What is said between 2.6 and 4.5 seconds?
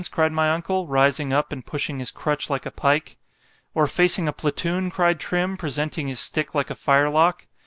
a pike.——Or facing a